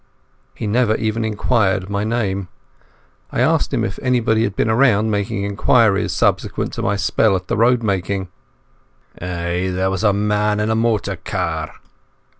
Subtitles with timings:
[0.55, 2.47] He never even sought my name.
[3.31, 7.45] I asked him if anybody had been around making inquiries subsequent to my spell at
[7.47, 8.29] the road making.
[9.21, 11.75] "Ay, there was a man in a motor cawr.